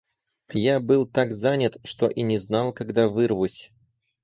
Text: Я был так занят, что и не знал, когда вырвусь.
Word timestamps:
Я 0.63 0.79
был 0.79 1.05
так 1.05 1.31
занят, 1.31 1.77
что 1.83 2.07
и 2.07 2.23
не 2.23 2.39
знал, 2.39 2.73
когда 2.73 3.07
вырвусь. 3.07 3.71